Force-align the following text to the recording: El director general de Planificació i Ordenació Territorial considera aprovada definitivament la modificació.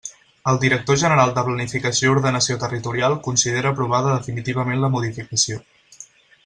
El 0.51 0.55
director 0.61 0.95
general 1.01 1.33
de 1.35 1.43
Planificació 1.49 2.09
i 2.09 2.13
Ordenació 2.15 2.57
Territorial 2.65 3.19
considera 3.29 3.75
aprovada 3.77 4.17
definitivament 4.19 4.85
la 4.87 4.95
modificació. 4.97 5.65